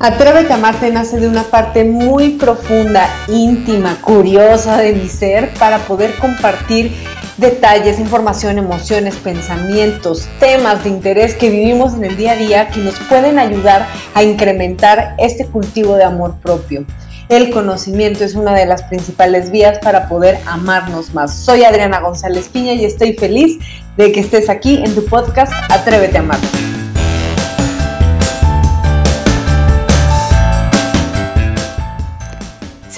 [0.00, 5.78] Atrévete a amarte nace de una parte muy profunda, íntima, curiosa de mi ser para
[5.78, 6.92] poder compartir
[7.36, 12.78] detalles, información, emociones, pensamientos, temas de interés que vivimos en el día a día que
[12.78, 16.84] nos pueden ayudar a incrementar este cultivo de amor propio.
[17.28, 21.34] El conocimiento es una de las principales vías para poder amarnos más.
[21.34, 23.58] Soy Adriana González Piña y estoy feliz
[23.96, 26.77] de que estés aquí en tu podcast Atrévete a amarte.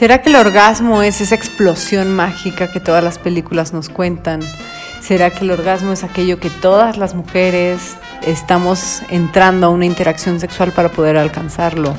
[0.01, 4.41] ¿Será que el orgasmo es esa explosión mágica que todas las películas nos cuentan?
[5.03, 10.41] ¿Será que el orgasmo es aquello que todas las mujeres estamos entrando a una interacción
[10.41, 11.95] sexual para poder alcanzarlo?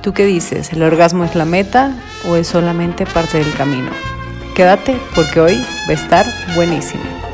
[0.00, 0.72] ¿Tú qué dices?
[0.72, 1.94] ¿El orgasmo es la meta
[2.26, 3.90] o es solamente parte del camino?
[4.54, 7.25] Quédate porque hoy va a estar buenísimo.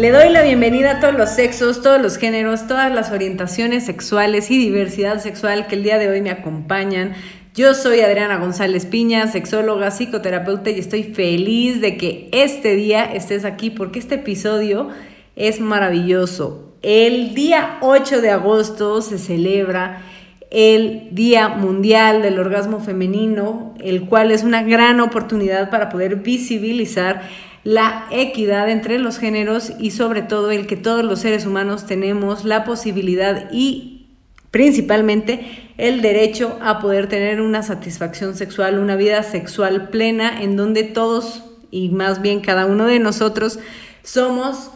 [0.00, 4.50] Le doy la bienvenida a todos los sexos, todos los géneros, todas las orientaciones sexuales
[4.50, 7.12] y diversidad sexual que el día de hoy me acompañan.
[7.54, 13.44] Yo soy Adriana González Piña, sexóloga, psicoterapeuta y estoy feliz de que este día estés
[13.44, 14.88] aquí porque este episodio
[15.36, 16.72] es maravilloso.
[16.80, 20.00] El día 8 de agosto se celebra
[20.50, 27.20] el Día Mundial del Orgasmo Femenino, el cual es una gran oportunidad para poder visibilizar
[27.64, 32.44] la equidad entre los géneros y sobre todo el que todos los seres humanos tenemos
[32.44, 34.08] la posibilidad y
[34.50, 40.84] principalmente el derecho a poder tener una satisfacción sexual, una vida sexual plena en donde
[40.84, 43.58] todos y más bien cada uno de nosotros
[44.02, 44.70] somos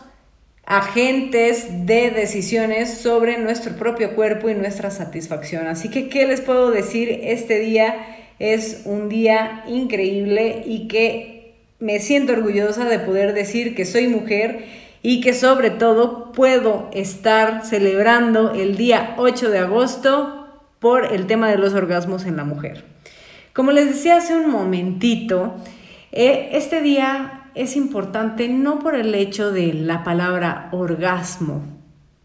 [0.66, 5.66] agentes de decisiones sobre nuestro propio cuerpo y nuestra satisfacción.
[5.66, 7.20] Así que, ¿qué les puedo decir?
[7.22, 7.96] Este día
[8.38, 11.33] es un día increíble y que
[11.80, 14.64] me siento orgullosa de poder decir que soy mujer
[15.02, 20.48] y que sobre todo puedo estar celebrando el día 8 de agosto
[20.78, 22.84] por el tema de los orgasmos en la mujer.
[23.52, 25.54] Como les decía hace un momentito,
[26.10, 31.62] eh, este día es importante no por el hecho de la palabra orgasmo.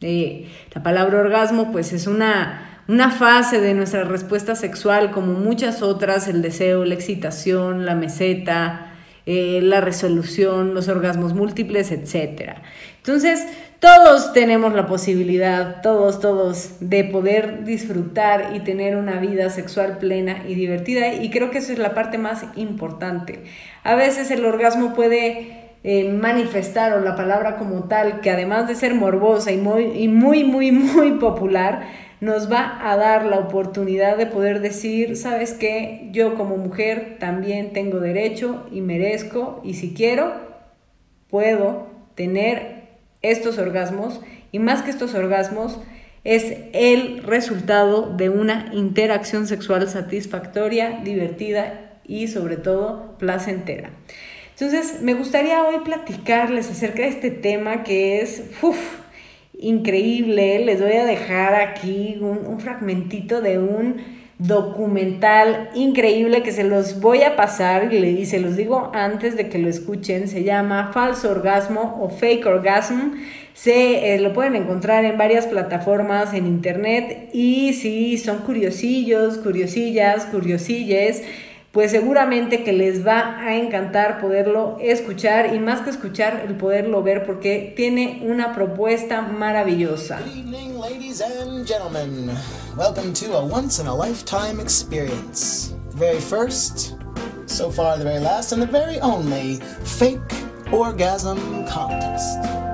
[0.01, 5.81] Eh, la palabra orgasmo pues es una, una fase de nuestra respuesta sexual como muchas
[5.81, 8.88] otras, el deseo, la excitación, la meseta,
[9.31, 12.53] eh, la resolución, los orgasmos múltiples, etc.
[12.97, 13.45] Entonces,
[13.79, 20.45] todos tenemos la posibilidad, todos, todos, de poder disfrutar y tener una vida sexual plena
[20.47, 21.13] y divertida.
[21.13, 23.43] Y creo que esa es la parte más importante.
[23.83, 28.73] A veces el orgasmo puede eh, manifestar, o la palabra como tal, que además de
[28.73, 31.83] ser morbosa y muy, y muy, muy, muy popular,
[32.21, 37.71] nos va a dar la oportunidad de poder decir, sabes qué, yo como mujer también
[37.71, 40.33] tengo derecho y merezco y si quiero,
[41.29, 42.87] puedo tener
[43.21, 44.19] estos orgasmos
[44.51, 45.79] y más que estos orgasmos,
[46.23, 53.91] es el resultado de una interacción sexual satisfactoria, divertida y sobre todo placentera.
[54.51, 58.98] Entonces, me gustaría hoy platicarles acerca de este tema que es, uff,
[59.59, 60.65] increíble.
[60.65, 67.23] Les voy a dejar aquí un, fragmentito de un documental increíble que se los voy
[67.23, 70.27] a pasar y se los digo antes de que lo escuchen.
[70.27, 73.15] Se llama Falso Orgasmo o Fake Orgasm.
[73.53, 80.25] Se, eh, lo pueden encontrar en varias plataformas en internet y si son curiosillos, curiosillas,
[80.27, 81.23] curiosilles
[81.79, 87.01] pues seguramente que les va a encantar poderlo escuchar y más que escuchar, el poderlo
[87.03, 90.19] ver porque tiene una propuesta maravillosa.
[90.19, 92.31] Good evening, ladies and gentlemen.
[92.75, 95.73] Welcome to a once in a lifetime experience.
[95.91, 96.95] The very first,
[97.45, 100.19] so far the very last, and the very only fake
[100.73, 102.68] orgasm contest.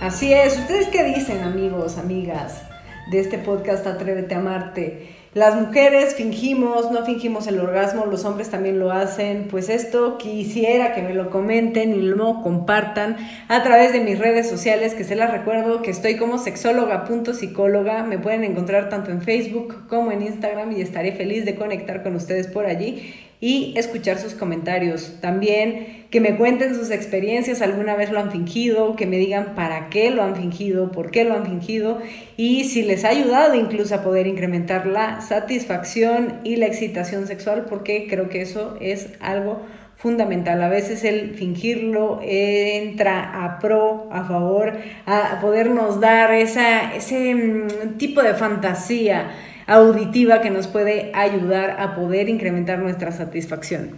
[0.00, 0.58] Así es.
[0.58, 2.62] ¿Ustedes qué dicen, amigos, amigas,
[3.10, 5.14] de este podcast Atrévete a amarte?
[5.34, 9.46] Las mujeres fingimos, no fingimos el orgasmo, los hombres también lo hacen.
[9.48, 13.16] Pues esto quisiera que me lo comenten y lo compartan
[13.46, 18.02] a través de mis redes sociales, que se las recuerdo que estoy como sexóloga.psicóloga.
[18.02, 22.16] Me pueden encontrar tanto en Facebook como en Instagram y estaré feliz de conectar con
[22.16, 25.14] ustedes por allí y escuchar sus comentarios.
[25.20, 29.88] También que me cuenten sus experiencias, alguna vez lo han fingido, que me digan para
[29.88, 32.00] qué lo han fingido, por qué lo han fingido
[32.36, 37.66] y si les ha ayudado incluso a poder incrementar la satisfacción y la excitación sexual,
[37.68, 39.62] porque creo que eso es algo
[39.96, 40.62] fundamental.
[40.62, 44.72] A veces el fingirlo entra a pro, a favor,
[45.06, 49.30] a podernos dar esa, ese mm, tipo de fantasía
[49.70, 53.92] auditiva que nos puede ayudar a poder incrementar nuestra satisfacción.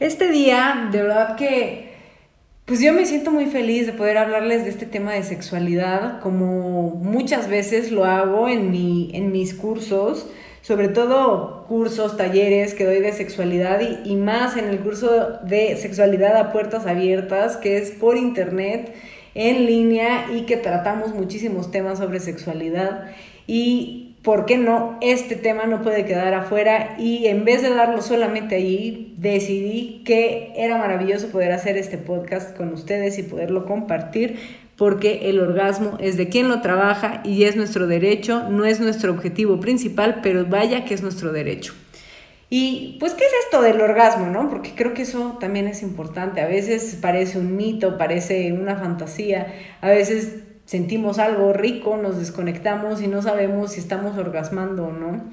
[0.00, 1.94] Este día, de verdad que,
[2.64, 6.90] pues yo me siento muy feliz de poder hablarles de este tema de sexualidad, como
[6.90, 10.26] muchas veces lo hago en, mi, en mis cursos,
[10.62, 16.36] sobre todo cursos, talleres que doy de sexualidad y, más en el curso de sexualidad
[16.36, 18.92] a puertas abiertas, que es por internet
[19.36, 23.10] en línea y que tratamos muchísimos temas sobre sexualidad.
[23.46, 24.98] Y ¿por qué no?
[25.02, 30.52] Este tema no puede quedar afuera y en vez de darlo solamente allí, decidí que
[30.56, 34.38] era maravilloso poder hacer este podcast con ustedes y poderlo compartir
[34.76, 39.12] porque el orgasmo es de quien lo trabaja y es nuestro derecho, no es nuestro
[39.12, 41.74] objetivo principal, pero vaya que es nuestro derecho.
[42.50, 44.48] Y pues, ¿qué es esto del orgasmo, no?
[44.48, 46.40] Porque creo que eso también es importante.
[46.40, 53.02] A veces parece un mito, parece una fantasía, a veces sentimos algo rico, nos desconectamos
[53.02, 55.24] y no sabemos si estamos orgasmando o no.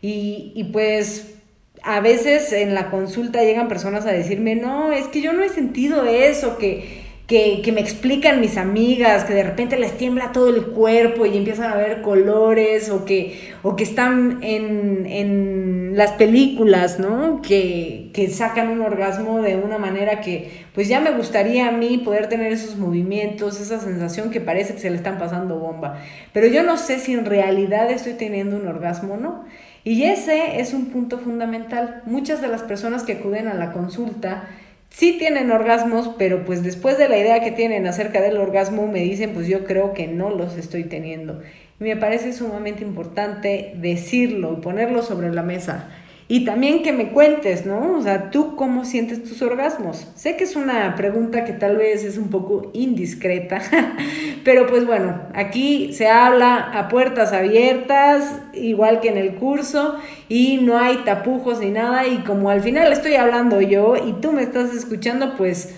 [0.00, 1.34] Y, y pues
[1.82, 5.48] a veces en la consulta llegan personas a decirme, no, es que yo no he
[5.48, 7.01] sentido eso, que
[7.32, 11.72] que, me explican mis amigas, que de repente les tiembla todo el cuerpo y empiezan
[11.72, 17.42] a ver colores, o que, o que están en, las películas, ¿no?
[17.42, 21.98] Que, que, sacan un orgasmo de una manera que, pues ya me gustaría a mí
[21.98, 25.98] poder tener esos movimientos, esa sensación que parece que se le están pasando bomba.
[26.32, 29.44] Pero yo no sé si en realidad estoy teniendo un orgasmo no.
[29.84, 32.02] Y ese es un punto fundamental.
[32.06, 34.48] Muchas de las personas que acuden a la consulta,
[34.92, 39.00] sí tienen orgasmos, pero pues después de la idea que tienen acerca del orgasmo me
[39.00, 41.42] dicen, pues yo creo que no los estoy teniendo.
[41.80, 45.88] Y me parece sumamente importante decirlo y ponerlo sobre la mesa.
[46.32, 47.98] Y también que me cuentes, ¿no?
[47.98, 50.08] O sea, ¿tú cómo sientes tus orgasmos?
[50.14, 53.60] Sé que es una pregunta que tal vez es un poco indiscreta,
[54.42, 59.96] pero pues bueno, aquí se habla a puertas abiertas, igual que en el curso,
[60.30, 64.32] y no hay tapujos ni nada, y como al final estoy hablando yo y tú
[64.32, 65.74] me estás escuchando, pues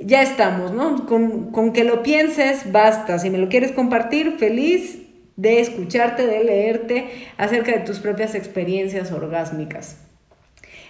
[0.00, 1.04] ya estamos, ¿no?
[1.04, 3.18] Con, con que lo pienses, basta.
[3.18, 5.00] Si me lo quieres compartir, feliz
[5.38, 7.06] de escucharte, de leerte
[7.38, 9.96] acerca de tus propias experiencias orgásmicas.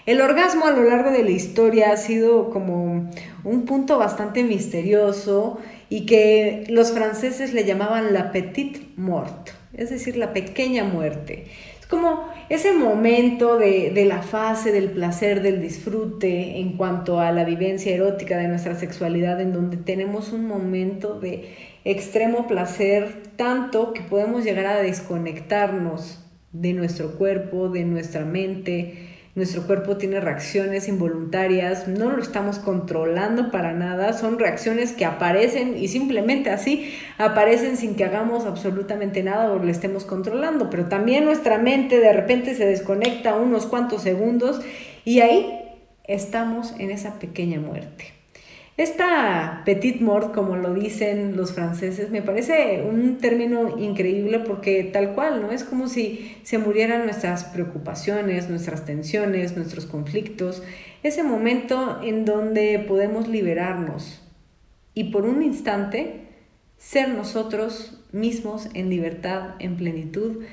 [0.07, 3.11] El orgasmo a lo largo de la historia ha sido como
[3.45, 5.59] un punto bastante misterioso
[5.91, 11.45] y que los franceses le llamaban la petite mort, es decir, la pequeña muerte.
[11.79, 17.31] Es como ese momento de, de la fase del placer, del disfrute en cuanto a
[17.33, 23.93] la vivencia erótica de nuestra sexualidad, en donde tenemos un momento de extremo placer, tanto
[23.93, 29.15] que podemos llegar a desconectarnos de nuestro cuerpo, de nuestra mente.
[29.35, 35.79] Nuestro cuerpo tiene reacciones involuntarias, no lo estamos controlando para nada, son reacciones que aparecen
[35.79, 41.25] y simplemente así aparecen sin que hagamos absolutamente nada o lo estemos controlando, pero también
[41.25, 44.61] nuestra mente de repente se desconecta unos cuantos segundos
[45.05, 45.61] y ahí
[46.09, 48.18] estamos en esa pequeña muerte.
[48.79, 55.17] Esta petite mort, como lo dicen los franceses, me parece un término increíble porque tal
[55.17, 55.51] cual, ¿no?
[55.51, 60.63] Es como si se murieran nuestras preocupaciones, nuestras tensiones, nuestros conflictos,
[61.03, 64.23] ese momento en donde podemos liberarnos
[64.95, 66.29] y por un instante
[66.77, 70.45] ser nosotros mismos en libertad, en plenitud,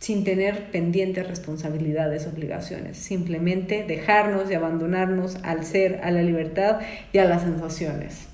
[0.00, 6.80] sin tener pendientes responsabilidades, obligaciones, simplemente dejarnos y abandonarnos al ser, a la libertad
[7.12, 8.26] y a las sensaciones.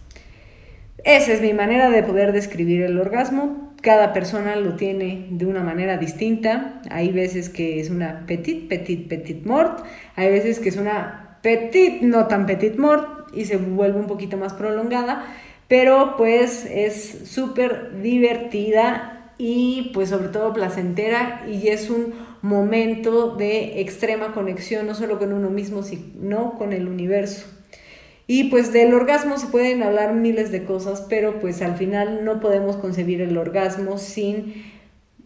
[1.05, 3.75] Esa es mi manera de poder describir el orgasmo.
[3.83, 6.81] Cada persona lo tiene de una manera distinta.
[6.89, 9.85] Hay veces que es una petit, petit, petit mort.
[10.15, 14.37] Hay veces que es una petit, no tan petit mort y se vuelve un poquito
[14.37, 15.27] más prolongada.
[15.69, 23.81] Pero pues es súper divertida y pues sobre todo placentera y es un momento de
[23.81, 27.47] extrema conexión no solo con uno mismo sino con el universo.
[28.29, 32.41] Y pues del orgasmo se pueden hablar miles de cosas, pero pues al final no
[32.41, 34.65] podemos concebir el orgasmo sin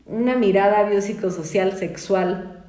[0.05, 2.61] una mirada biopsicosocial sexual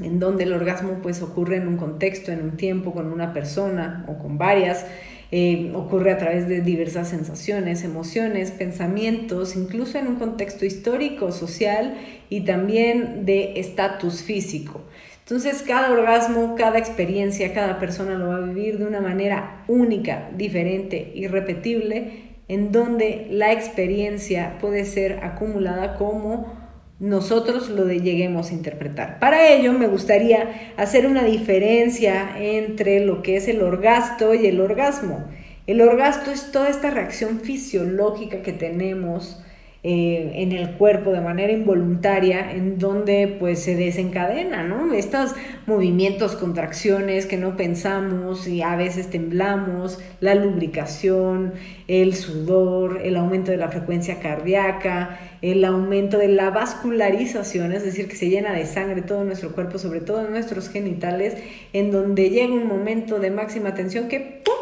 [0.00, 4.04] en donde el orgasmo pues ocurre en un contexto, en un tiempo, con una persona
[4.08, 4.86] o con varias
[5.32, 11.94] eh, ocurre a través de diversas sensaciones, emociones, pensamientos, incluso en un contexto histórico, social
[12.28, 14.82] y también de estatus físico.
[15.20, 20.30] Entonces cada orgasmo, cada experiencia, cada persona lo va a vivir de una manera única,
[20.36, 26.65] diferente, irrepetible, en donde la experiencia puede ser acumulada como
[26.98, 29.18] nosotros lo lleguemos a interpretar.
[29.18, 34.60] Para ello me gustaría hacer una diferencia entre lo que es el orgasmo y el
[34.60, 35.26] orgasmo.
[35.66, 39.42] El orgasmo es toda esta reacción fisiológica que tenemos
[39.88, 44.92] eh, en el cuerpo de manera involuntaria, en donde pues se desencadena, ¿no?
[44.92, 51.52] Estos movimientos, contracciones que no pensamos y a veces temblamos, la lubricación,
[51.86, 58.08] el sudor, el aumento de la frecuencia cardíaca, el aumento de la vascularización, es decir,
[58.08, 61.36] que se llena de sangre todo nuestro cuerpo, sobre todo en nuestros genitales,
[61.72, 64.54] en donde llega un momento de máxima tensión que ¡pum!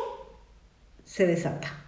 [1.02, 1.83] se desata.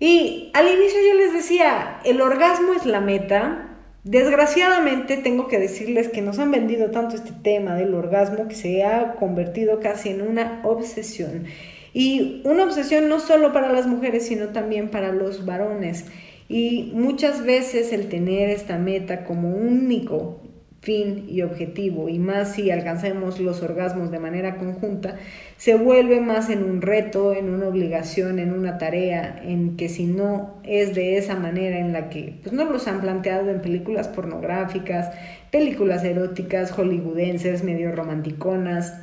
[0.00, 3.76] Y al inicio yo les decía, el orgasmo es la meta.
[4.02, 8.82] Desgraciadamente tengo que decirles que nos han vendido tanto este tema del orgasmo que se
[8.82, 11.44] ha convertido casi en una obsesión.
[11.92, 16.06] Y una obsesión no solo para las mujeres, sino también para los varones.
[16.48, 20.40] Y muchas veces el tener esta meta como único
[20.80, 25.16] fin y objetivo, y más si alcanzamos los orgasmos de manera conjunta,
[25.58, 30.06] se vuelve más en un reto, en una obligación, en una tarea, en que si
[30.06, 34.08] no es de esa manera en la que pues, nos los han planteado en películas
[34.08, 35.14] pornográficas,
[35.50, 38.94] películas eróticas, hollywoodenses, medio romanticonas,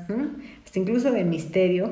[0.65, 1.91] hasta incluso de misterio,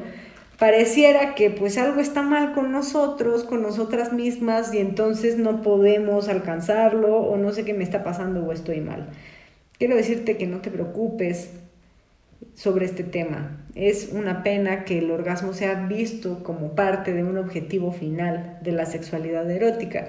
[0.57, 6.27] pareciera que pues algo está mal con nosotros, con nosotras mismas, y entonces no podemos
[6.27, 9.09] alcanzarlo, o no sé qué me está pasando o estoy mal.
[9.77, 11.51] Quiero decirte que no te preocupes
[12.53, 13.65] sobre este tema.
[13.75, 18.71] Es una pena que el orgasmo sea visto como parte de un objetivo final de
[18.71, 20.07] la sexualidad erótica,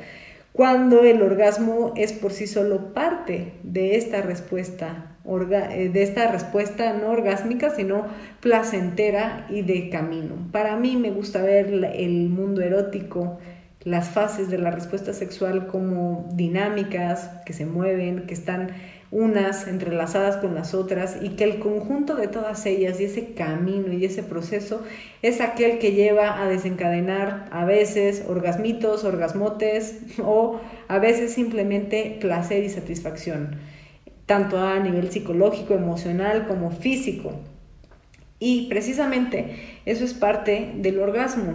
[0.52, 6.94] cuando el orgasmo es por sí solo parte de esta respuesta, eh, de esta respuesta
[6.94, 8.06] no orgásmica, sino
[8.40, 10.48] placentera y de camino.
[10.52, 13.38] Para mí me gusta ver el mundo erótico,
[13.82, 18.70] las fases de la respuesta sexual como dinámicas, que se mueven, que están
[19.10, 23.92] unas entrelazadas con las otras y que el conjunto de todas ellas y ese camino
[23.92, 24.82] y ese proceso
[25.22, 32.64] es aquel que lleva a desencadenar a veces orgasmitos, orgasmotes o a veces simplemente placer
[32.64, 33.56] y satisfacción,
[34.26, 37.32] tanto a nivel psicológico, emocional como físico.
[38.38, 41.54] Y precisamente eso es parte del orgasmo.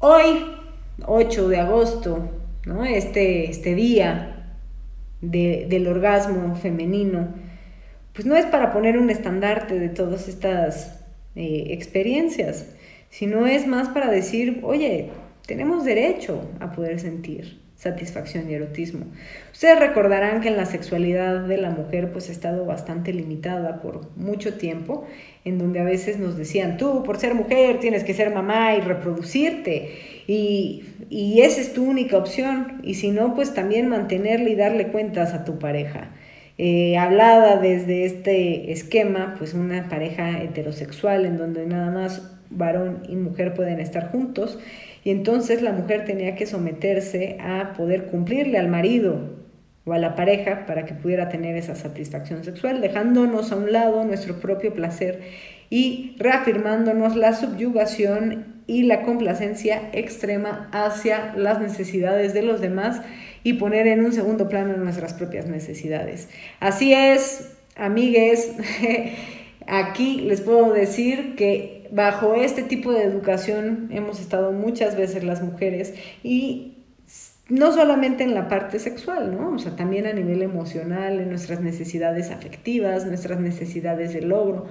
[0.00, 0.44] Hoy,
[1.04, 2.28] 8 de agosto,
[2.64, 2.84] ¿no?
[2.84, 4.35] este, este día
[5.20, 7.34] del orgasmo femenino,
[8.12, 11.04] pues no es para poner un estandarte de todas estas
[11.34, 12.74] eh, experiencias,
[13.10, 15.10] sino es más para decir, oye,
[15.46, 19.06] tenemos derecho a poder sentir satisfacción y erotismo.
[19.52, 24.10] Ustedes recordarán que en la sexualidad de la mujer pues ha estado bastante limitada por
[24.16, 25.06] mucho tiempo,
[25.44, 28.80] en donde a veces nos decían, tú por ser mujer tienes que ser mamá y
[28.80, 29.90] reproducirte,
[30.26, 34.88] y, y esa es tu única opción, y si no, pues también mantenerle y darle
[34.88, 36.10] cuentas a tu pareja.
[36.58, 43.16] Eh, hablada desde este esquema, pues una pareja heterosexual en donde nada más varón y
[43.16, 44.58] mujer pueden estar juntos
[45.06, 49.36] y entonces la mujer tenía que someterse a poder cumplirle al marido
[49.84, 54.02] o a la pareja para que pudiera tener esa satisfacción sexual, dejándonos a un lado
[54.02, 55.20] nuestro propio placer
[55.70, 63.00] y reafirmándonos la subyugación y la complacencia extrema hacia las necesidades de los demás
[63.44, 66.28] y poner en un segundo plano nuestras propias necesidades.
[66.58, 68.54] Así es, amigues,
[69.68, 75.42] aquí les puedo decir que bajo este tipo de educación hemos estado muchas veces las
[75.42, 76.76] mujeres y
[77.48, 79.54] no solamente en la parte sexual, ¿no?
[79.54, 84.66] O sea, también a nivel emocional, en nuestras necesidades afectivas, nuestras necesidades de logro,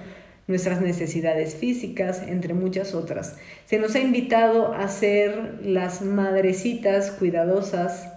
[0.48, 3.38] nuestras necesidades físicas, entre muchas otras.
[3.66, 8.12] Se nos ha invitado a ser las madrecitas cuidadosas,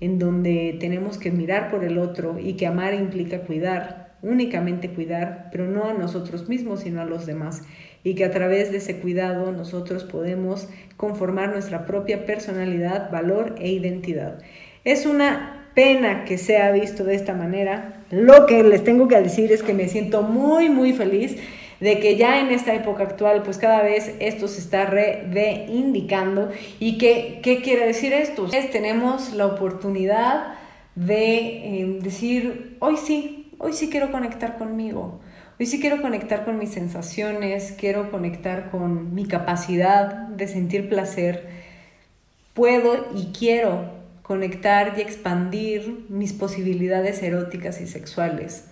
[0.00, 5.48] en donde tenemos que mirar por el otro y que amar implica cuidar, únicamente cuidar,
[5.50, 7.62] pero no a nosotros mismos, sino a los demás
[8.04, 13.70] y que a través de ese cuidado nosotros podemos conformar nuestra propia personalidad, valor e
[13.70, 14.38] identidad.
[14.84, 18.04] Es una pena que sea visto de esta manera.
[18.10, 21.36] Lo que les tengo que decir es que me siento muy, muy feliz
[21.80, 26.50] de que ya en esta época actual, pues cada vez esto se está reivindicando.
[26.80, 28.48] ¿Y qué, qué quiere decir esto?
[28.52, 30.54] Es, tenemos la oportunidad
[30.96, 35.20] de eh, decir, hoy sí, hoy sí quiero conectar conmigo.
[35.58, 41.48] Hoy sí quiero conectar con mis sensaciones, quiero conectar con mi capacidad de sentir placer.
[42.54, 48.66] Puedo y quiero conectar y expandir mis posibilidades eróticas y sexuales.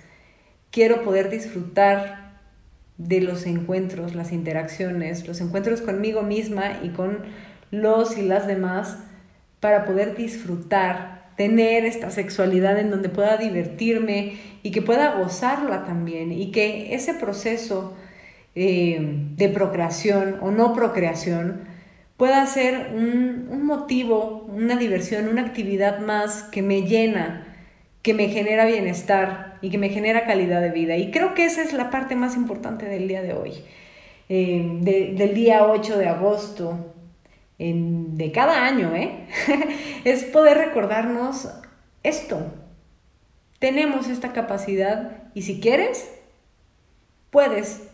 [0.71, 2.27] quiero poder disfrutar
[2.99, 7.25] de los encuentros, las interacciones, los encuentros conmigo misma y con
[7.71, 8.99] los y las demás
[9.61, 16.33] para poder disfrutar, tener esta sexualidad en donde pueda divertirme y que pueda gozarla también
[16.33, 17.95] y que ese proceso
[18.55, 18.99] eh,
[19.37, 21.61] de procreación o no procreación
[22.17, 27.47] pueda ser un, un motivo, una diversión, una actividad más que me llena,
[28.01, 30.97] que me genera bienestar y que me genera calidad de vida.
[30.97, 33.53] Y creo que esa es la parte más importante del día de hoy,
[34.29, 36.95] eh, del día 8 de agosto,
[37.59, 39.27] de cada año, ¿eh?
[40.05, 41.49] es poder recordarnos
[42.03, 42.53] esto.
[43.59, 46.11] Tenemos esta capacidad y si quieres,
[47.31, 47.89] puedes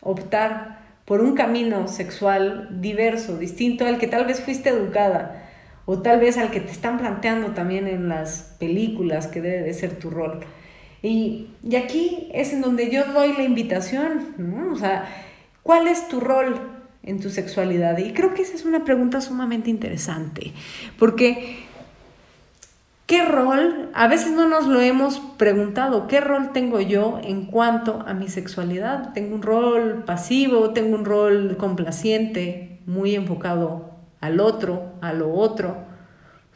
[0.00, 5.42] optar por un camino sexual diverso, distinto al que tal vez fuiste educada
[5.86, 9.74] o tal vez al que te están planteando también en las películas que debe de
[9.74, 10.40] ser tu rol.
[11.02, 14.70] Y, y aquí es en donde yo doy la invitación.
[14.72, 15.06] O sea,
[15.62, 16.73] ¿cuál es tu rol
[17.04, 17.98] en tu sexualidad?
[17.98, 20.52] Y creo que esa es una pregunta sumamente interesante,
[20.98, 21.64] porque
[23.06, 23.90] ¿qué rol?
[23.94, 28.28] A veces no nos lo hemos preguntado, ¿qué rol tengo yo en cuanto a mi
[28.28, 29.12] sexualidad?
[29.12, 30.70] ¿Tengo un rol pasivo?
[30.70, 33.94] ¿Tengo un rol complaciente, muy enfocado
[34.24, 35.76] al otro, a lo otro.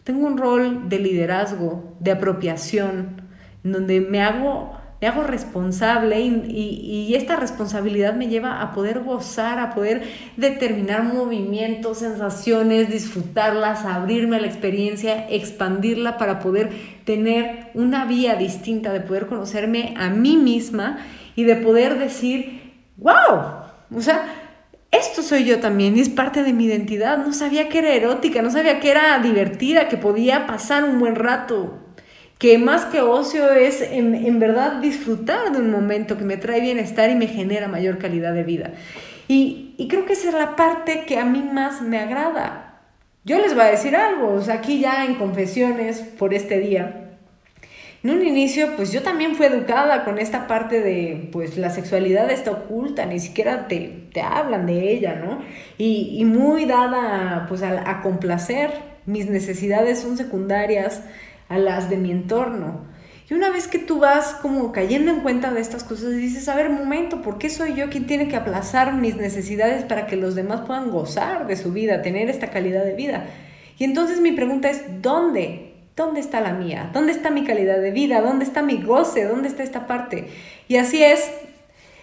[0.02, 3.20] Tengo un rol de liderazgo, de apropiación,
[3.62, 9.74] donde me hago, me hago responsable y, esta responsabilidad me lleva a poder gozar, a
[9.74, 10.02] poder
[10.36, 16.70] determinar movimientos, sensaciones, disfrutarlas, abrirme a la experiencia, expandirla para poder
[17.04, 20.98] tener una vía distinta, de poder conocerme a mí misma
[21.34, 23.14] y de poder decir, wow,
[23.94, 24.26] o sea,
[24.90, 27.18] esto soy yo también y es parte de mi identidad.
[27.18, 31.14] No sabía que era erótica, no sabía que era divertida, que podía pasar un buen
[31.14, 31.87] rato,
[32.38, 37.10] que más que ocio es en, verdad disfrutar de un momento que me trae bienestar
[37.10, 38.72] y me genera mayor calidad de vida.
[39.26, 42.80] Y, y creo que esa es la parte que a mí más me agrada.
[43.24, 47.08] Yo les voy a decir algo, o sea, aquí ya en confesiones por este día,
[48.04, 52.30] en un inicio, pues yo también fui educada con esta parte de, pues la sexualidad
[52.30, 55.40] está oculta, ni siquiera te, te hablan de ella, ¿no?
[55.78, 58.70] Y, y muy dada, pues a, a complacer,
[59.04, 61.02] mis necesidades son secundarias
[61.48, 62.86] a las de mi entorno.
[63.30, 66.56] Y una vez que tú vas como cayendo en cuenta de estas cosas, dices, a
[66.56, 70.34] ver, momento, ¿por qué soy yo quien tiene que aplazar mis necesidades para que los
[70.34, 73.26] demás puedan gozar de su vida, tener esta calidad de vida?
[73.78, 75.74] Y entonces mi pregunta es, ¿dónde?
[75.94, 76.90] ¿Dónde está la mía?
[76.94, 78.22] ¿Dónde está mi calidad de vida?
[78.22, 79.24] ¿Dónde está mi goce?
[79.24, 80.28] ¿Dónde está esta parte?
[80.66, 81.30] Y así es,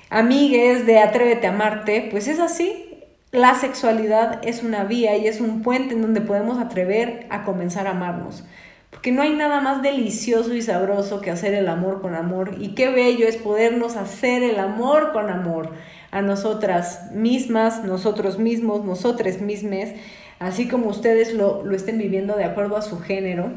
[0.10, 2.90] amigues de Atrévete a amarte, pues es así.
[3.32, 7.88] La sexualidad es una vía y es un puente en donde podemos atrever a comenzar
[7.88, 8.44] a amarnos.
[8.96, 12.56] Porque no hay nada más delicioso y sabroso que hacer el amor con amor.
[12.62, 15.72] Y qué bello es podernos hacer el amor con amor
[16.12, 19.90] a nosotras mismas, nosotros mismos, nosotras mismas,
[20.40, 23.52] así como ustedes lo, lo estén viviendo de acuerdo a su género.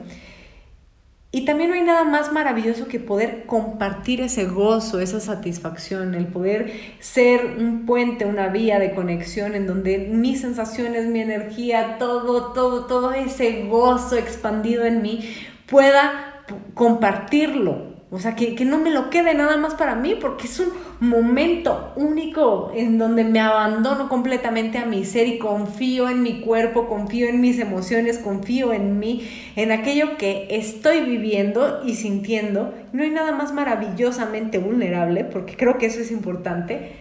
[1.30, 6.26] Y también no hay nada más maravilloso que poder compartir ese gozo, esa satisfacción, el
[6.26, 12.52] poder ser un puente, una vía de conexión en donde mis sensaciones, mi energía, todo,
[12.54, 15.34] todo, todo ese gozo expandido en mí
[15.66, 20.58] pueda compartirlo o sea, que, no me lo quede nada más para mí, porque es
[20.60, 26.40] un momento único en donde me abandono completamente a mi ser y confío en mi
[26.40, 32.72] cuerpo, confío en mis emociones, confío en mí, en aquello que estoy viviendo y sintiendo.
[32.94, 36.92] No hay nada más maravillosamente vulnerable, porque creo que eso es importante,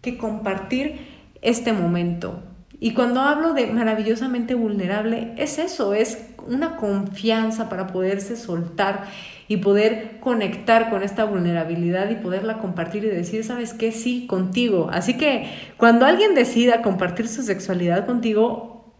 [0.00, 0.96] que compartir
[1.42, 2.42] este momento.
[2.80, 9.04] Y cuando hablo de maravillosamente vulnerable, es eso, es una confianza para poderse soltar
[9.46, 13.92] y poder conectar con esta vulnerabilidad y poderla compartir y decir, ¿sabes qué?
[13.92, 14.88] Sí, contigo.
[14.92, 18.94] Así que cuando alguien decida compartir su sexualidad contigo,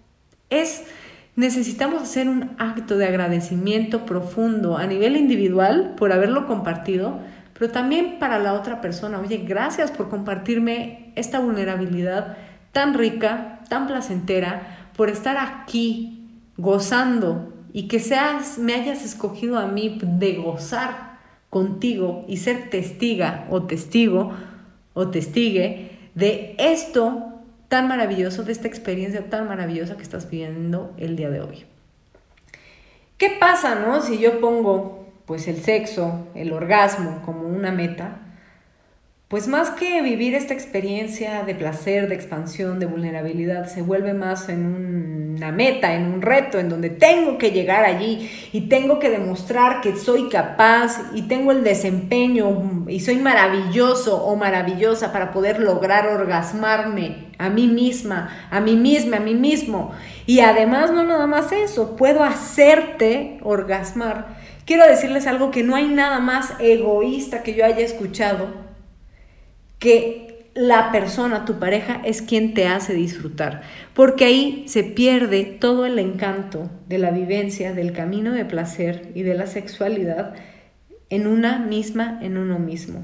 [0.50, 0.84] es
[1.36, 7.18] necesitamos hacer un acto de agradecimiento profundo a nivel individual por haberlo compartido,
[7.58, 9.18] pero también para la otra persona.
[9.20, 12.36] Oye, gracias por compartirme esta vulnerabilidad
[12.72, 19.66] tan rica, tan placentera, por estar aquí gozando y que seas, me hayas escogido a
[19.66, 21.18] mí de gozar
[21.50, 24.32] contigo y ser testiga o testigo
[24.94, 27.32] o testigue de esto
[27.68, 31.64] tan maravilloso, de esta experiencia tan maravillosa que estás viviendo el día de hoy.
[33.18, 34.00] ¿Qué pasa, no?
[34.00, 38.20] Si yo pongo pues el sexo, el orgasmo como una meta,
[39.34, 44.48] pues más que vivir esta experiencia de placer, de expansión, de vulnerabilidad, se vuelve más
[44.48, 49.10] en una meta, en un reto, en donde tengo que llegar allí y tengo que
[49.10, 55.58] demostrar que soy capaz y tengo el desempeño y soy maravilloso o maravillosa para poder
[55.58, 59.90] lograr orgasmarme a mí misma, a mí misma, a mí mismo.
[60.26, 64.36] Y además no nada más eso, puedo hacerte orgasmar.
[64.64, 68.62] Quiero decirles algo que no hay nada más egoísta que yo haya escuchado
[69.84, 73.60] que la persona, tu pareja, es quien te hace disfrutar.
[73.92, 79.24] Porque ahí se pierde todo el encanto de la vivencia, del camino de placer y
[79.24, 80.36] de la sexualidad
[81.10, 83.00] en una misma, en uno mismo.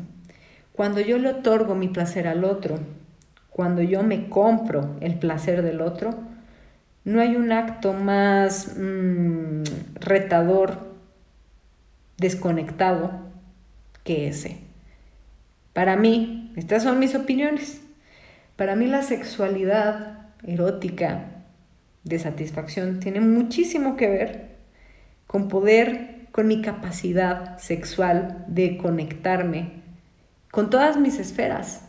[0.73, 2.79] Cuando yo le otorgo mi placer al otro,
[3.51, 6.15] cuando yo me compro el placer del otro,
[7.05, 9.65] no hay un acto más mm,
[9.97, 10.79] retador,
[12.17, 13.11] desconectado
[14.03, 14.61] que ese.
[15.75, 17.81] Para mí, estas son mis opiniones.
[18.57, 21.25] Para mí la sexualidad erótica
[22.05, 24.57] de satisfacción tiene muchísimo que ver
[25.27, 29.81] con poder, con mi capacidad sexual de conectarme
[30.51, 31.89] con todas mis esferas,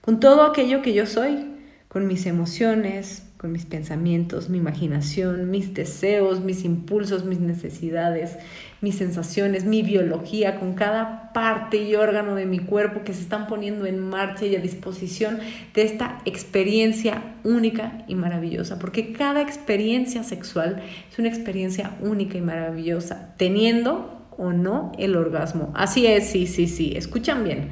[0.00, 1.46] con todo aquello que yo soy,
[1.88, 8.36] con mis emociones, con mis pensamientos, mi imaginación, mis deseos, mis impulsos, mis necesidades,
[8.80, 13.46] mis sensaciones, mi biología, con cada parte y órgano de mi cuerpo que se están
[13.46, 15.38] poniendo en marcha y a disposición
[15.72, 22.40] de esta experiencia única y maravillosa, porque cada experiencia sexual es una experiencia única y
[22.40, 25.72] maravillosa, teniendo o no el orgasmo.
[25.76, 27.68] Así es, sí, sí, sí, escuchan bien,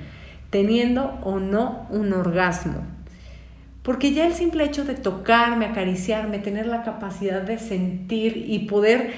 [0.50, 2.95] teniendo o no un orgasmo.
[3.86, 9.12] Porque ya el simple hecho de tocarme, acariciarme, tener la capacidad de sentir y poder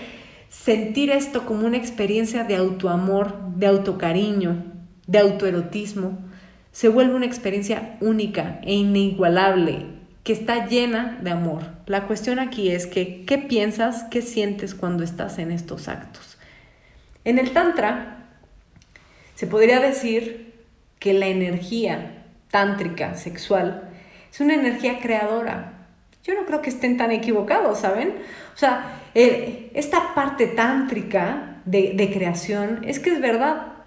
[0.51, 4.63] sentir esto como una experiencia de autoamor, de autocariño,
[5.07, 6.19] de autoerotismo,
[6.71, 9.87] se vuelve una experiencia única e inigualable,
[10.23, 11.63] que está llena de amor.
[11.87, 16.37] La cuestión aquí es que, ¿qué piensas, qué sientes cuando estás en estos actos?
[17.25, 18.27] En el Tantra
[19.35, 20.53] se podría decir
[20.99, 23.88] que la energía tántrica sexual
[24.33, 25.87] es una energía creadora.
[26.25, 28.15] Yo no creo que estén tan equivocados, ¿saben?
[28.55, 33.79] O sea, esta parte tántrica de, de creación es que es verdad.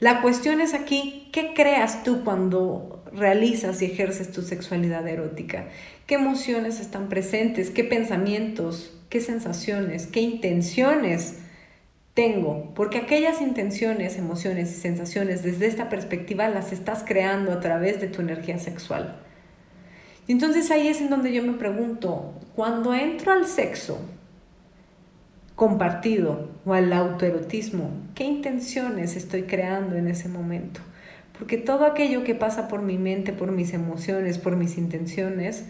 [0.00, 5.66] La cuestión es aquí, ¿qué creas tú cuando realizas y ejerces tu sexualidad erótica?
[6.06, 7.70] ¿Qué emociones están presentes?
[7.70, 8.96] ¿Qué pensamientos?
[9.08, 10.06] ¿Qué sensaciones?
[10.06, 11.40] ¿Qué intenciones
[12.14, 12.72] tengo?
[12.74, 18.06] Porque aquellas intenciones, emociones y sensaciones desde esta perspectiva las estás creando a través de
[18.06, 19.20] tu energía sexual.
[20.28, 23.98] Entonces ahí es en donde yo me pregunto, cuando entro al sexo
[25.56, 30.80] compartido o al autoerotismo, ¿qué intenciones estoy creando en ese momento?
[31.38, 35.64] Porque todo aquello que pasa por mi mente, por mis emociones, por mis intenciones,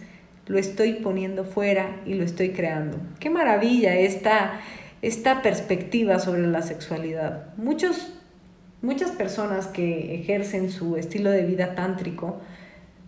[0.47, 2.99] lo estoy poniendo fuera y lo estoy creando.
[3.21, 4.61] Qué maravilla esta,
[5.03, 7.55] esta perspectiva sobre la sexualidad.
[7.57, 8.14] Muchos,
[8.83, 12.40] muchas personas que ejercen su estilo de vida tántrico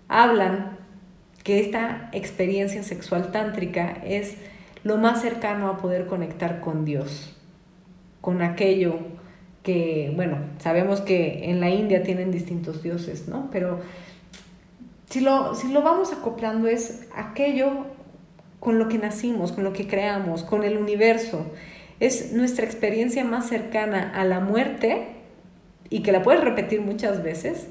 [0.07, 0.80] hablan
[1.43, 4.37] que esta experiencia sexual tántrica es
[4.85, 7.37] lo más cercano a poder conectar con Dios,
[8.21, 8.99] con aquello
[9.63, 13.49] que, bueno, sabemos que en la India tienen distintos dioses, ¿no?
[13.51, 13.81] Pero
[15.09, 17.87] si lo, si lo vamos acoplando es aquello
[18.59, 21.47] con lo que nacimos, con lo que creamos, con el universo.
[21.99, 25.09] Es nuestra experiencia más cercana a la muerte
[25.89, 27.69] y que la puedes repetir muchas veces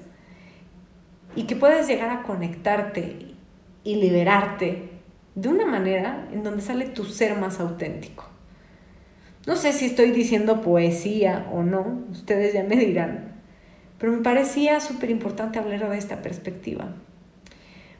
[1.35, 3.29] y que puedes llegar a conectarte
[3.83, 4.89] y liberarte
[5.35, 8.25] de una manera en donde sale tu ser más auténtico.
[9.47, 13.35] No sé si estoy diciendo poesía o no, ustedes ya me dirán,
[13.97, 16.93] pero me parecía súper importante hablar de esta perspectiva.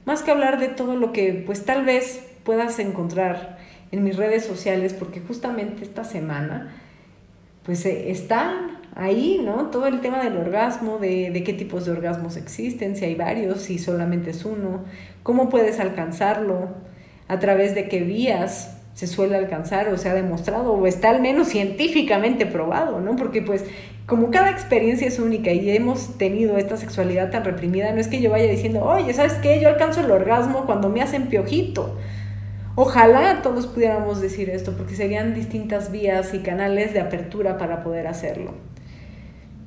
[0.06, 3.58] Más que hablar de todo lo que pues tal vez puedas encontrar
[3.92, 6.74] en mis redes sociales, porque justamente esta semana
[7.64, 9.68] pues eh, están ahí, ¿no?
[9.68, 13.62] Todo el tema del orgasmo, de, de, qué tipos de orgasmos existen, si hay varios,
[13.62, 14.84] si solamente es uno,
[15.24, 16.70] cómo puedes alcanzarlo,
[17.28, 21.22] a través de qué vías se suele alcanzar o se ha demostrado o está al
[21.22, 23.16] menos científicamente probado, ¿no?
[23.16, 23.64] Porque pues
[24.06, 28.20] como cada experiencia es única y hemos tenido esta sexualidad tan reprimida, no es que
[28.20, 29.62] yo vaya diciendo, oye, ¿sabes qué?
[29.62, 31.96] Yo alcanzo el orgasmo cuando me hacen piojito.
[32.76, 38.08] Ojalá todos pudiéramos decir esto, porque serían distintas vías y canales de apertura para poder
[38.08, 38.54] hacerlo.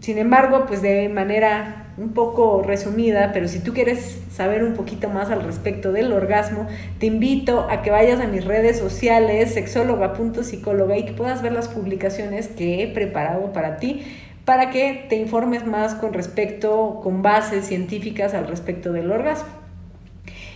[0.02, 5.08] Sin embargo, pues de manera un poco resumida, pero si tú quieres saber un poquito
[5.08, 6.66] más al respecto del orgasmo,
[6.98, 11.68] te invito a que vayas a mis redes sociales, sexóloga.psicóloga, y que puedas ver las
[11.68, 14.02] publicaciones que he preparado para ti
[14.44, 19.50] para que te informes más con respecto, con bases científicas al respecto del orgasmo.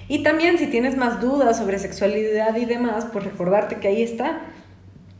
[0.08, 4.40] Y también si tienes más dudas sobre sexualidad y demás, pues recordarte que ahí está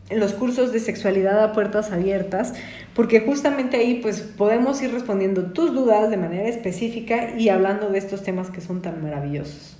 [0.09, 2.53] los cursos de sexualidad a puertas abiertas,
[2.93, 7.97] porque justamente ahí pues podemos ir respondiendo tus dudas de manera específica y hablando de
[7.97, 9.77] estos temas que son tan maravillosos.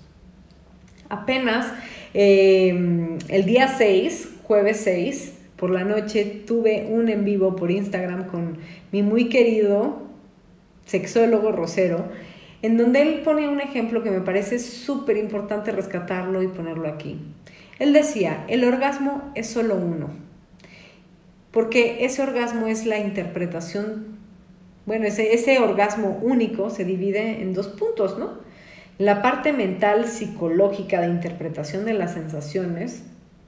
[1.09, 1.71] Apenas
[2.13, 8.27] eh, el día 6, jueves 6, por la noche, tuve un en vivo por Instagram
[8.27, 8.57] con
[8.91, 10.03] mi muy querido
[10.85, 12.05] sexólogo Rosero,
[12.61, 17.19] en donde él pone un ejemplo que me parece súper importante rescatarlo y ponerlo aquí.
[17.79, 20.09] Él decía, el orgasmo es solo uno,
[21.51, 24.17] porque ese orgasmo es la interpretación,
[24.85, 28.39] bueno, ese, ese orgasmo único se divide en dos puntos, ¿no?
[28.97, 33.03] La parte mental psicológica de interpretación de las sensaciones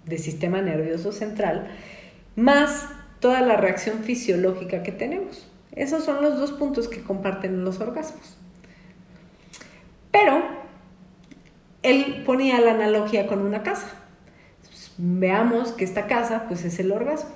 [0.05, 1.67] del sistema nervioso central,
[2.35, 2.87] más
[3.19, 5.47] toda la reacción fisiológica que tenemos.
[5.71, 8.37] Esos son los dos puntos que comparten los orgasmos.
[10.11, 10.41] Pero
[11.83, 13.87] él ponía la analogía con una casa.
[15.01, 17.31] Veamos que esta casa pues es el orgasmo.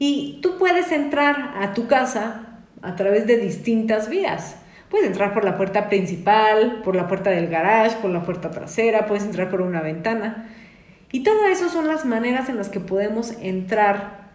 [0.00, 4.56] Y tú puedes entrar a tu casa a través de distintas vías.
[4.90, 9.06] Puedes entrar por la puerta principal, por la puerta del garage, por la puerta trasera,
[9.06, 10.48] puedes entrar por una ventana.
[11.12, 14.30] Y todo eso son las maneras en las que podemos entrar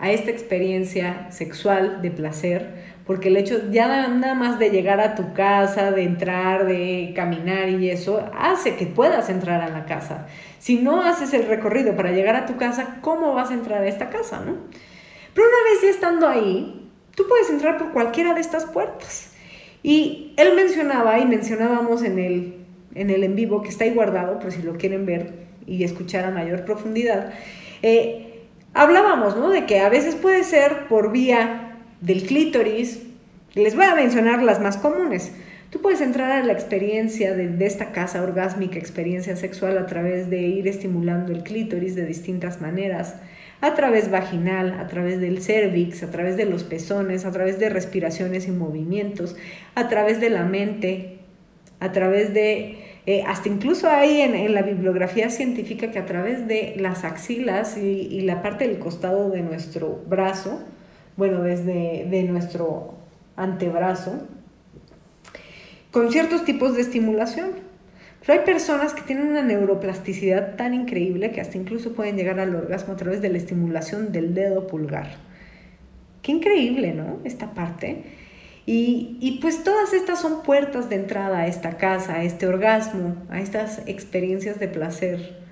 [0.00, 5.14] a esta experiencia sexual de placer porque el hecho ya nada más de llegar a
[5.14, 10.26] tu casa, de entrar, de caminar y eso, hace que puedas entrar a la casa.
[10.58, 13.88] Si no haces el recorrido para llegar a tu casa, ¿cómo vas a entrar a
[13.88, 14.40] esta casa?
[14.40, 14.56] ¿no?
[15.34, 19.32] Pero una vez ya estando ahí, tú puedes entrar por cualquiera de estas puertas.
[19.82, 22.64] Y él mencionaba, y mencionábamos en el
[22.94, 25.32] en, el en vivo, que está ahí guardado, por si lo quieren ver
[25.66, 27.32] y escuchar a mayor profundidad,
[27.82, 29.50] eh, hablábamos ¿no?
[29.50, 31.63] de que a veces puede ser por vía
[32.00, 33.02] del clítoris.
[33.54, 35.32] Les voy a mencionar las más comunes.
[35.74, 40.42] Tú puedes entrar a la experiencia de, esta casa orgásmica, experiencia sexual, a través de
[40.42, 43.16] ir estimulando el clítoris de distintas maneras,
[43.60, 47.70] a través vaginal, a través del cervix, a través de los pezones, a través de
[47.70, 49.34] respiraciones y movimientos,
[49.74, 51.18] a través de la mente,
[51.80, 56.76] a través de, eh, hasta incluso hay en, la bibliografía científica que a través de
[56.78, 60.62] las axilas y la parte del costado de nuestro brazo,
[61.16, 62.94] bueno, desde de nuestro
[63.36, 64.26] antebrazo,
[65.90, 67.50] con ciertos tipos de estimulación.
[68.20, 72.54] Pero hay personas que tienen una neuroplasticidad tan increíble que hasta incluso pueden llegar al
[72.54, 75.16] orgasmo a través de la estimulación del dedo pulgar.
[76.22, 77.18] Qué increíble, ¿no?
[77.24, 78.02] Esta parte.
[78.64, 83.14] Y, y, pues todas estas son puertas de entrada a esta casa, a este orgasmo,
[83.28, 85.43] a estas experiencias de placer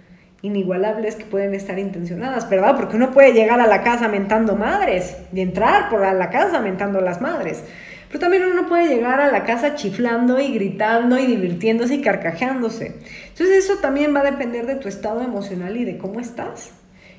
[0.43, 2.77] inigualables que pueden estar intencionadas, ¿verdad?
[2.77, 7.01] Porque uno puede llegar a la casa mentando madres y entrar por la casa mentando
[7.01, 7.63] las madres.
[8.09, 12.99] Pero también uno puede llegar a la casa chiflando y gritando y divirtiéndose y carcajeándose.
[13.29, 16.73] Entonces eso también va a depender de tu estado emocional y de cómo estás.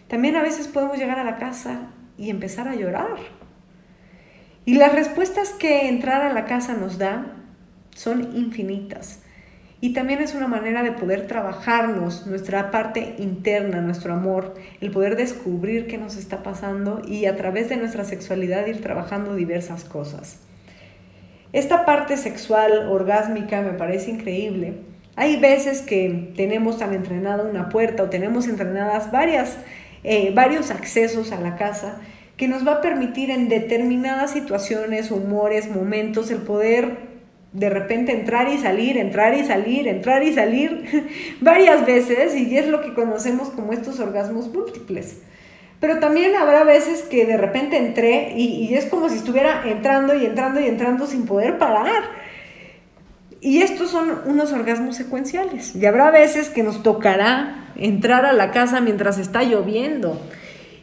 [0.07, 3.15] También a veces podemos llegar a la casa y empezar a llorar.
[4.65, 7.37] Y las respuestas que entrar a la casa nos da
[7.95, 9.22] son infinitas.
[9.83, 15.17] Y también es una manera de poder trabajarnos, nuestra parte interna, nuestro amor, el poder
[15.17, 20.39] descubrir qué nos está pasando y a través de nuestra sexualidad ir trabajando diversas cosas.
[21.51, 24.75] Esta parte sexual, orgásmica, me parece increíble.
[25.17, 29.57] Hay veces que tenemos tan entrenada una puerta o tenemos entrenadas varias,
[30.05, 31.97] eh, varios accesos a la casa
[32.37, 37.12] que nos va a permitir en determinadas situaciones, humores, momentos, el poder
[37.53, 41.07] de repente entrar y salir, entrar y salir, entrar y salir
[41.41, 45.21] varias veces y es lo que conocemos como estos orgasmos múltiples.
[45.79, 50.25] Pero también habrá veces que de repente entré y, es como si estuviera entrando y
[50.25, 52.03] entrando y entrando sin poder parar.
[53.41, 55.75] Y estos son unos orgasmos secuenciales.
[55.75, 60.21] Y habrá veces que nos tocará entrar a la casa mientras está lloviendo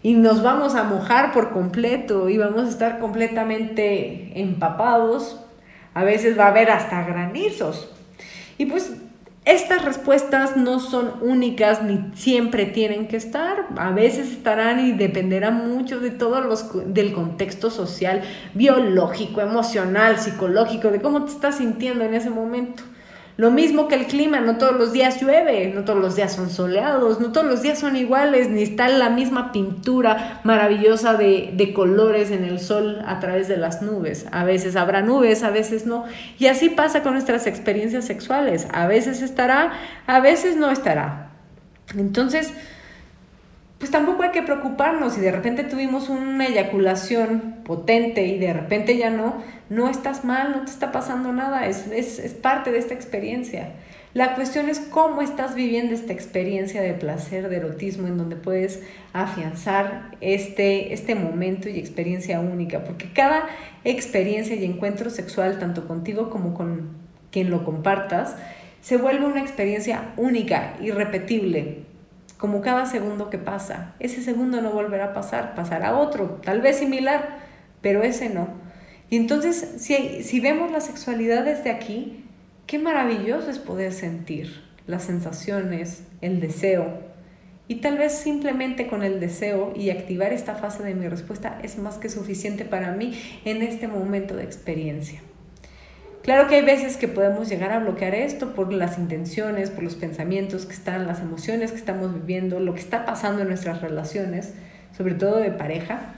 [0.02, 5.40] y nos vamos a mojar por completo y vamos a estar completamente empapados
[5.94, 7.90] a veces va a haber hasta granizos.
[8.59, 8.92] Y pues
[9.46, 13.66] estas respuestas no son únicas ni siempre tienen que estar.
[13.76, 18.22] A veces estarán y dependerán mucho de todo los, del contexto social,
[18.55, 22.83] biológico, emocional, psicológico, de cómo te estás sintiendo en ese momento.
[23.40, 26.50] Lo mismo que el clima, no todos los días llueve, no todos los días son
[26.50, 31.72] soleados, no todos los días son iguales, ni está la misma pintura maravillosa de, de,
[31.72, 34.26] colores en el sol a través de las nubes.
[34.31, 36.05] A veces habrá nubes, a veces no.
[36.38, 38.68] Y así pasa con nuestras experiencias sexuales.
[38.74, 39.72] A veces estará,
[40.07, 41.31] a veces no estará.
[41.96, 42.53] Entonces,
[43.81, 45.14] pues tampoco hay que preocuparnos.
[45.14, 50.53] Si de repente tuvimos una eyaculación potente y de repente ya no, no estás mal,
[50.53, 53.73] no te está pasando nada, es, es parte de esta experiencia.
[54.12, 58.83] La cuestión es cómo estás viviendo esta experiencia de placer, de erotismo, en donde puedes
[59.12, 63.47] afianzar este, este momento y experiencia única, porque cada
[63.85, 66.88] experiencia y encuentro sexual, tanto contigo como con
[67.31, 68.35] quien lo compartas,
[68.81, 71.85] se vuelve una experiencia única, irrepetible,
[72.40, 73.94] como cada segundo que pasa.
[74.00, 77.38] Ese segundo no volverá a pasar, pasará otro, tal vez similar,
[77.81, 78.48] pero ese no.
[79.11, 82.24] Y entonces, si, si vemos la sexualidad desde aquí,
[82.70, 87.00] Qué maravilloso es poder sentir las sensaciones, el deseo.
[87.66, 91.79] Y tal vez simplemente con el deseo y activar esta fase de mi respuesta es
[91.79, 95.20] más que suficiente para mí en este momento de experiencia.
[96.31, 99.97] Claro que hay veces que podemos llegar a bloquear esto por las intenciones, por los
[99.97, 104.55] pensamientos que están, las emociones que estamos viviendo, lo que está pasando en nuestras relaciones,
[104.97, 106.14] sobre todo de pareja,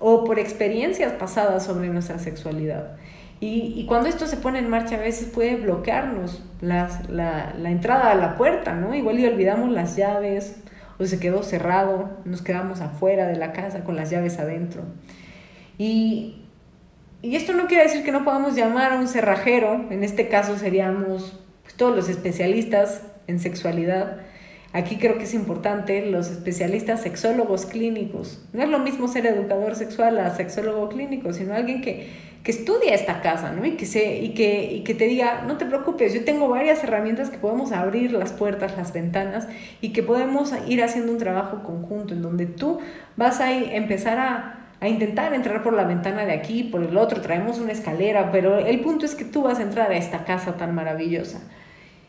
[0.00, 2.96] o por experiencias pasadas sobre nuestra sexualidad.
[3.38, 8.16] Y, cuando esto se pone en marcha a veces puede bloquearnos la, la, entrada a
[8.16, 8.96] la puerta, ¿no?
[8.96, 10.56] Igual y olvidamos las llaves
[10.98, 14.82] o se quedó cerrado, nos quedamos afuera de la casa con las llaves adentro.
[15.78, 16.49] Y,
[17.22, 20.56] y esto no quiere decir que no podamos llamar a un cerrajero, en este caso
[20.58, 24.18] seríamos pues, todos los especialistas en sexualidad.
[24.72, 28.46] Aquí creo que es importante los especialistas sexólogos clínicos.
[28.52, 32.94] No es lo mismo ser educador sexual a sexólogo clínico, sino alguien que que estudia
[32.94, 33.66] esta casa, ¿no?
[33.66, 36.82] Y que, se, y, que, y que te diga, no te preocupes, yo tengo varias
[36.82, 39.46] herramientas que podemos abrir las puertas, las ventanas
[39.82, 42.78] y que podemos ir haciendo un trabajo conjunto en donde tú
[43.16, 47.20] vas a empezar a, a intentar entrar por la ventana de aquí, por el otro,
[47.20, 50.56] traemos una escalera, pero el punto es que tú vas a entrar a esta casa
[50.56, 51.40] tan maravillosa.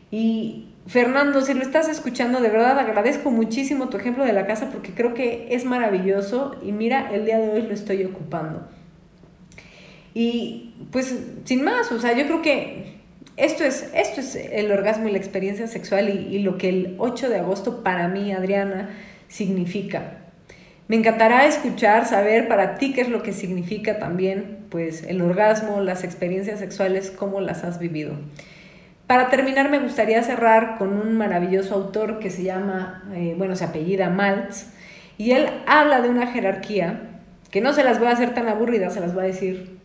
[0.10, 4.70] Y Fernando, si lo estás escuchando, de verdad agradezco muchísimo tu ejemplo de la casa
[4.72, 8.68] porque creo que es maravilloso y mira, el día de hoy lo estoy ocupando.
[10.14, 13.00] Y pues sin más, o sea, yo creo que
[13.38, 17.30] esto es, esto es el orgasmo y la experiencia sexual y, lo que el 8
[17.30, 18.90] de agosto para mí, Adriana,
[19.28, 20.21] significa.
[20.92, 25.80] Me encantará escuchar, saber para ti qué es lo que significa también pues el orgasmo,
[25.80, 28.16] las experiencias sexuales, cómo las has vivido.
[29.08, 33.64] Para terminar me gustaría cerrar con un maravilloso autor que se llama, eh, bueno, se
[33.64, 34.66] apellida Maltz,
[35.18, 37.04] y él habla de una jerarquía
[37.52, 39.78] que no se las voy a hacer tan aburridas, se las voy a decir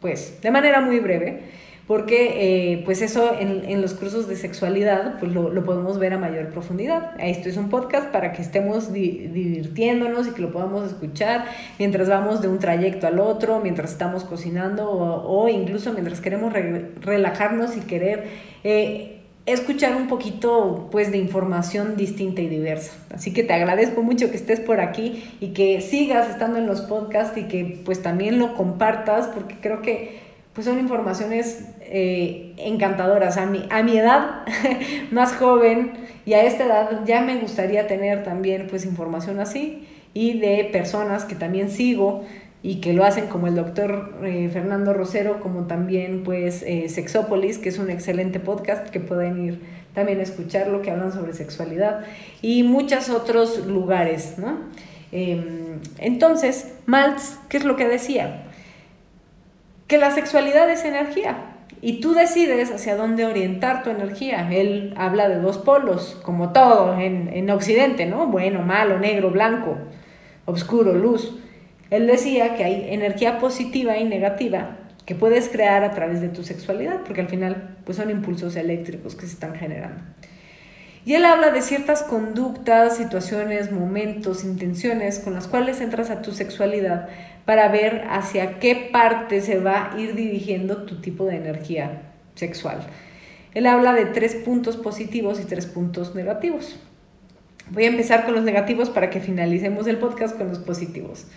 [0.00, 1.42] pues de manera muy breve,
[1.86, 6.48] porque eh, pues eso en, los cursos de sexualidad pues lo, podemos ver a mayor
[6.48, 7.12] profundidad.
[7.20, 11.44] Esto es un podcast para que estemos divirtiéndonos y que lo podamos escuchar
[11.78, 16.52] mientras vamos de un trayecto al otro, mientras estamos cocinando o, incluso mientras queremos
[17.00, 18.24] relajarnos y querer...
[18.64, 19.12] Eh,
[19.46, 22.94] escuchar un poquito pues de información distinta y diversa.
[23.14, 26.80] Así que te agradezco mucho que estés por aquí y que sigas estando en los
[26.80, 30.25] podcasts y que pues también lo compartas porque creo que
[30.56, 33.36] pues son informaciones eh, encantadoras.
[33.36, 34.40] A mi, a mi edad
[35.12, 35.92] más joven
[36.24, 41.26] y a esta edad ya me gustaría tener también pues información así y de personas
[41.26, 42.24] que también sigo
[42.62, 47.58] y que lo hacen como el doctor eh, Fernando Rosero, como también pues eh, Sexópolis,
[47.58, 49.60] que es un excelente podcast que pueden ir
[49.94, 52.00] también a escucharlo, que hablan sobre sexualidad,
[52.40, 54.58] y muchos otros lugares, ¿no?
[55.12, 58.45] Em, entonces, Maltz, ¿qué es lo que decía?
[59.86, 64.48] Que la sexualidad es energía, y tú decides hacia dónde orientar tu energía.
[64.50, 68.26] Él habla de dos polos, como todo en, en Occidente, ¿no?
[68.26, 69.76] Bueno, malo, negro, blanco,
[70.46, 71.38] oscuro, luz.
[71.90, 76.42] Él decía que hay energía positiva y negativa que puedes crear a través de tu
[76.42, 80.02] sexualidad, porque al final pues son impulsos eléctricos que se están generando.
[81.06, 86.32] Y él habla de ciertas conductas, situaciones, momentos, intenciones con las cuales entras a tu
[86.32, 87.08] sexualidad
[87.44, 92.02] para ver hacia qué parte se va a ir dirigiendo tu tipo de energía
[92.34, 92.80] sexual.
[93.54, 96.76] Él habla de tres puntos positivos y tres puntos negativos.
[97.70, 101.28] Voy a empezar con los negativos para que finalicemos el podcast con los positivos.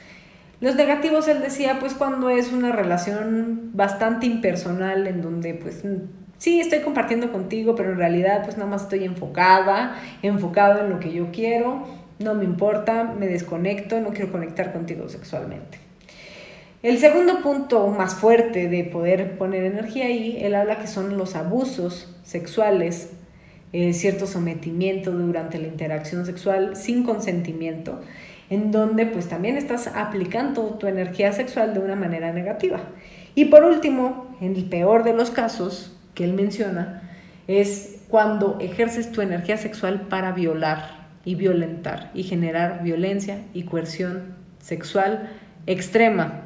[0.62, 5.84] Los negativos, él decía, pues cuando es una relación bastante impersonal en donde pues
[6.40, 11.00] sí estoy compartiendo contigo, pero en realidad pues nada más estoy enfocada, enfocado en lo
[11.00, 11.86] que yo quiero,
[12.18, 15.78] no me importa, me desconecto, no quiero conectar contigo sexualmente.
[16.82, 21.36] El segundo punto más fuerte de poder poner energía ahí, él habla que son los
[21.36, 23.12] abusos sexuales,
[23.72, 28.00] eh, cierto sometimiento durante la interacción sexual sin consentimiento
[28.50, 32.80] en donde pues también estás aplicando tu energía sexual de una manera negativa.
[33.36, 37.02] Y por último, en el peor de los casos que él menciona,
[37.48, 44.36] es cuando ejerces tu energía sexual para violar y violentar y generar violencia y coerción
[44.62, 45.30] sexual
[45.66, 46.42] extrema,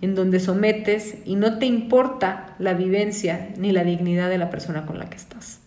[0.00, 4.84] en donde sometes y no te importa la vivencia ni la dignidad de la persona
[4.84, 5.60] con la que estás.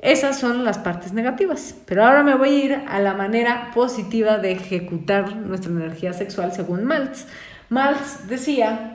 [0.00, 1.76] Esas son las partes negativas.
[1.86, 6.52] Pero ahora me voy a ir a la manera positiva de ejecutar nuestra energía sexual
[6.52, 7.24] según Maltz.
[7.70, 8.93] Maltz decía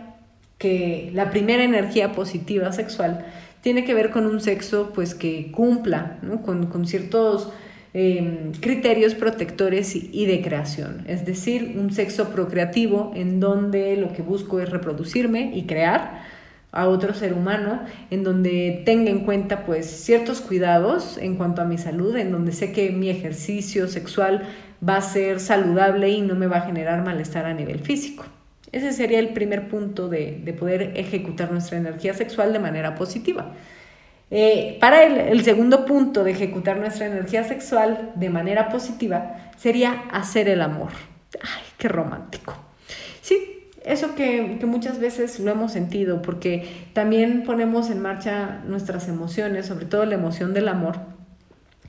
[0.59, 3.25] que la primera energía positiva sexual
[3.61, 7.49] tiene que ver con un sexo pues que cumpla con, con ciertos
[7.91, 14.21] Em, criterios protectores y, de creación, es decir, un sexo procreativo en donde lo que
[14.21, 16.21] busco es reproducirme y crear
[16.71, 17.81] a otro ser humano,
[18.11, 22.51] en donde tenga en cuenta pues ciertos cuidados en cuanto a mi salud, en donde
[22.51, 24.43] sé que mi ejercicio sexual
[24.87, 28.23] va a ser saludable y no me va a generar malestar a nivel físico.
[28.71, 33.53] Ese sería el primer punto de, de poder ejecutar nuestra energía sexual de manera positiva.
[34.31, 40.03] Eh, para el, el segundo punto de ejecutar nuestra energía sexual de manera positiva sería
[40.11, 40.91] hacer el amor.
[41.41, 42.55] Ay, qué romántico.
[43.21, 49.07] Sí, eso que, que, muchas veces lo hemos sentido, porque también ponemos en marcha nuestras
[49.07, 50.97] emociones, sobre todo la emoción del amor,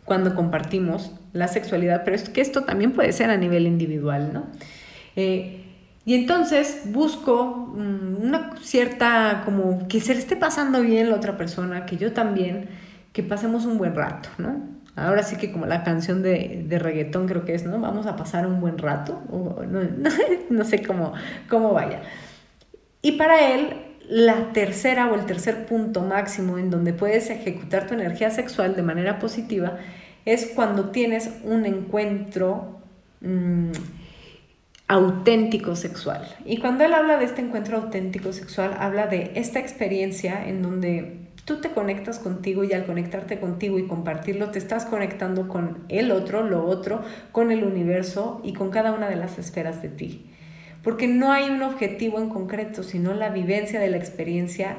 [0.07, 4.47] cuando compartimos la sexualidad, pero es que esto también puede ser a nivel individual, ¿no?
[5.15, 5.70] Eh,
[6.05, 11.37] y entonces busco mm, una cierta, como que se le esté pasando bien la otra
[11.37, 12.69] persona, que yo también,
[13.13, 14.81] que pasemos un buen rato, ¿no?
[14.97, 17.79] Ahora sí que como la canción de, de reggaetón creo que es, ¿no?
[17.81, 19.81] Vamos a pasar un buen rato, o no,
[20.51, 21.13] no, sé cómo,
[21.49, 22.01] cómo vaya.
[23.03, 23.75] Y para él,
[24.09, 28.83] la tercera o el tercer punto máximo en donde puedes ejecutar tu energía sexual de
[28.83, 29.79] manera positiva
[30.25, 32.81] es cuando tienes un encuentro
[33.21, 33.71] mmm,
[34.91, 36.27] auténtico sexual.
[36.45, 41.29] Y cuando él habla de este encuentro auténtico sexual, habla de esta experiencia en donde
[41.45, 46.11] tú te conectas contigo y al conectarte contigo y compartirlo, te estás conectando con el
[46.11, 50.27] otro, lo otro, con el universo y con cada una de las esferas de ti.
[50.83, 54.77] Porque no hay un objetivo en concreto, sino la vivencia de la experiencia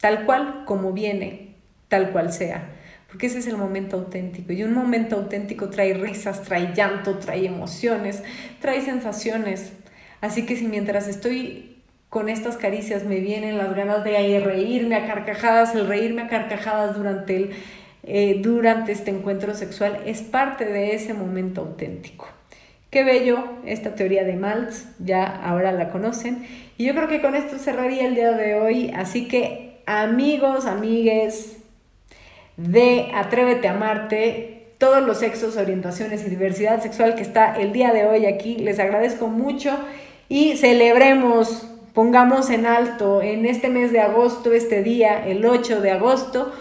[0.00, 1.56] tal cual como viene,
[1.88, 2.70] tal cual sea
[3.08, 4.52] porque ese es el momento auténtico.
[4.52, 8.22] Y un momento auténtico trae risas, trae llanto, trae emociones,
[8.60, 9.72] trae sensaciones.
[10.20, 11.76] Así que si mientras estoy
[12.08, 16.96] con estas caricias me vienen las ganas de reírme a carcajadas, el reírme a carcajadas
[16.96, 17.50] durante, el,
[18.04, 22.28] eh, durante este encuentro sexual es parte de ese momento auténtico.
[22.90, 26.46] Qué bello esta teoría de Maltz, ya ahora la conocen.
[26.78, 28.92] Y yo creo que con esto cerraría el día de hoy.
[28.94, 31.58] Así que amigos, amigues,
[32.56, 37.92] de Atrévete a Amarte, todos los sexos, orientaciones y diversidad sexual que está el día
[37.92, 38.56] de hoy aquí.
[38.56, 39.76] Les agradezco mucho
[40.28, 45.92] y celebremos, pongamos en alto en este mes de agosto, este día, el 8 de
[45.92, 46.52] agosto,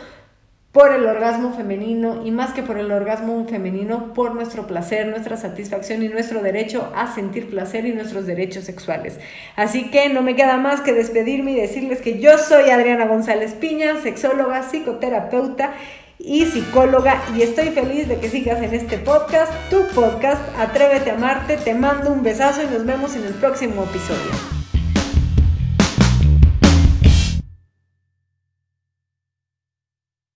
[0.75, 5.37] por el orgasmo femenino y más que por el orgasmo femenino, por nuestro placer, nuestra
[5.37, 9.17] satisfacción y nuestro derecho a sentir placer y nuestros derechos sexuales.
[9.55, 13.53] Así que no me queda más que despedirme y decirles que yo soy Adriana González
[13.53, 15.75] Piña, sexóloga, psicoterapeuta
[16.19, 21.15] y psicóloga y estoy feliz de que sigas en este podcast, tu podcast, Atrévete a
[21.15, 24.64] amarte, te mando un besazo y nos vemos en el próximo episodio.